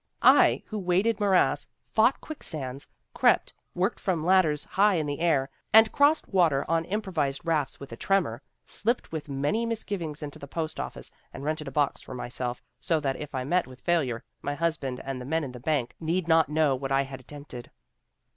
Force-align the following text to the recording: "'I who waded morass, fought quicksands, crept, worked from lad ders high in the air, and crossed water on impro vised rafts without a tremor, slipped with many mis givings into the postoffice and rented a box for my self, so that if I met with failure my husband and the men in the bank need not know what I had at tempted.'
"'I 0.23 0.63
who 0.65 0.79
waded 0.79 1.19
morass, 1.19 1.67
fought 1.91 2.19
quicksands, 2.21 2.87
crept, 3.13 3.53
worked 3.75 3.99
from 3.99 4.25
lad 4.25 4.41
ders 4.41 4.63
high 4.63 4.95
in 4.95 5.05
the 5.05 5.19
air, 5.19 5.47
and 5.71 5.91
crossed 5.91 6.27
water 6.29 6.65
on 6.67 6.85
impro 6.85 7.13
vised 7.13 7.45
rafts 7.45 7.79
without 7.79 7.93
a 7.93 7.97
tremor, 7.97 8.41
slipped 8.65 9.11
with 9.11 9.29
many 9.29 9.63
mis 9.63 9.83
givings 9.83 10.23
into 10.23 10.39
the 10.39 10.47
postoffice 10.47 11.11
and 11.31 11.43
rented 11.43 11.67
a 11.67 11.71
box 11.71 12.01
for 12.01 12.15
my 12.15 12.29
self, 12.29 12.63
so 12.79 12.99
that 12.99 13.17
if 13.17 13.35
I 13.35 13.43
met 13.43 13.67
with 13.67 13.81
failure 13.81 14.23
my 14.41 14.55
husband 14.55 14.99
and 15.03 15.21
the 15.21 15.25
men 15.25 15.43
in 15.43 15.51
the 15.51 15.59
bank 15.59 15.93
need 15.99 16.27
not 16.27 16.49
know 16.49 16.75
what 16.75 16.91
I 16.91 17.03
had 17.03 17.19
at 17.19 17.27
tempted.' 17.27 17.69